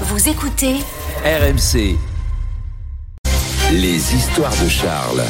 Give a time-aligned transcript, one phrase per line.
[0.00, 0.74] Vous écoutez
[1.24, 1.96] RMC.
[3.70, 5.22] Les histoires de Charles.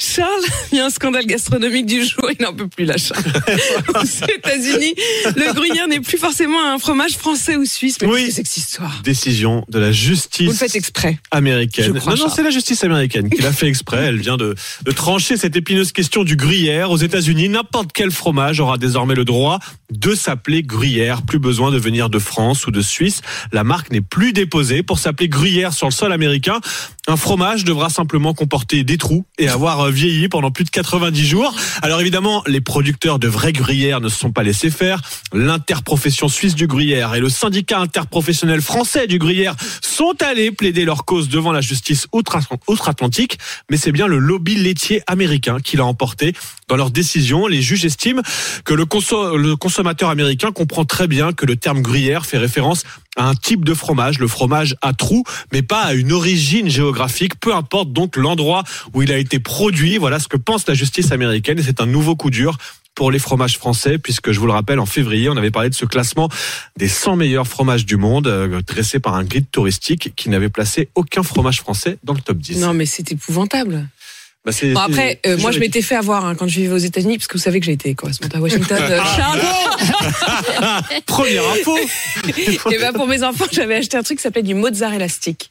[0.00, 3.22] Charles, il y a un scandale gastronomique du jour, il n'en peut plus là, Charles.
[3.94, 4.94] Aux États-Unis,
[5.36, 7.98] le gruyère n'est plus forcément un fromage français ou suisse.
[8.02, 8.24] Mais Oui.
[8.26, 11.18] c'est cette histoire décision de la justice Vous le faites exprès.
[11.30, 11.86] américaine.
[11.94, 14.04] Je crois, non, non, c'est la justice américaine qui l'a fait exprès.
[14.06, 14.54] Elle vient de,
[14.84, 16.90] de trancher cette épineuse question du gruyère.
[16.90, 19.58] Aux États-Unis, n'importe quel fromage aura désormais le droit
[19.90, 21.22] de s'appeler gruyère.
[21.22, 23.20] Plus besoin de venir de France ou de Suisse.
[23.52, 26.60] La marque n'est plus déposée pour s'appeler gruyère sur le sol américain.
[27.08, 31.24] Un fromage devra simplement comporter des trous et avoir euh, vieilli pendant plus de 90
[31.24, 31.54] jours.
[31.82, 35.00] Alors évidemment, les producteurs de vrais gruyères ne se sont pas laissés faire.
[35.32, 41.04] L'interprofession suisse du gruyère et le syndicat interprofessionnel français du gruyère sont allés plaider leur
[41.04, 43.38] cause devant la justice outre- outre-Atlantique,
[43.70, 46.34] mais c'est bien le lobby laitier américain qui l'a emporté.
[46.68, 48.22] Dans leur décision, les juges estiment
[48.64, 48.84] que le
[49.54, 52.82] consommateur américain comprend très bien que le terme gruyère fait référence
[53.16, 57.40] à un type de fromage, le fromage à trous, mais pas à une origine géographique,
[57.40, 58.62] peu importe donc l'endroit
[58.94, 59.98] où il a été produit.
[59.98, 62.58] Voilà ce que pense la justice américaine et c'est un nouveau coup dur
[62.96, 65.74] pour les fromages français, puisque je vous le rappelle, en février, on avait parlé de
[65.74, 66.30] ce classement
[66.78, 70.88] des 100 meilleurs fromages du monde, euh, dressé par un guide touristique qui n'avait placé
[70.94, 72.58] aucun fromage français dans le top 10.
[72.58, 73.86] Non, mais c'est épouvantable.
[74.46, 77.18] Bah, Bon, après, euh, moi, je m'étais fait avoir hein, quand je vivais aux États-Unis,
[77.18, 78.78] parce que vous savez que j'ai été correspondante à Washington.
[78.80, 79.00] euh,
[81.06, 81.76] Première info
[82.70, 85.50] et ben pour mes enfants, j'avais acheté un truc qui s'appelait du mozzarella stick.